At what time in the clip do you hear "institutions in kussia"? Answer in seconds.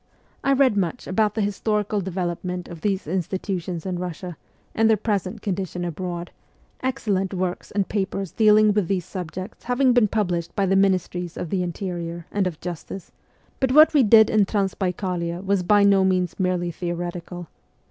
3.05-4.35